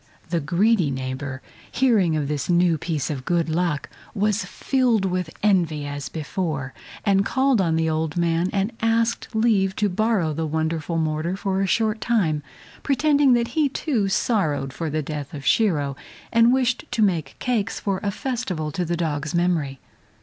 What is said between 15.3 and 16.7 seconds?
of Shiro, and